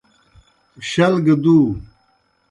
شل 0.89 1.13
گہ 1.25 1.35
دُو۔ 1.43 1.57